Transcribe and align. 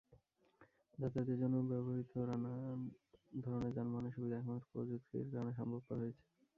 যাতায়াতের 0.97 1.37
জন্য 1.41 1.55
ব্যবহূত 1.69 2.11
নানা 2.29 2.53
ধরনের 3.39 3.71
যানবাহনের 3.77 4.15
সুবিধা 4.15 4.35
একমাত্র 4.37 4.67
প্রযুক্তির 4.73 5.31
কারণে 5.33 5.51
সম্ভবপর 5.59 5.95
হয়েছে। 6.01 6.23